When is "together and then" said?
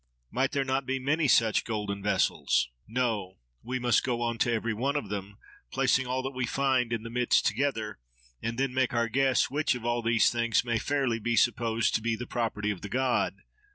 7.45-8.73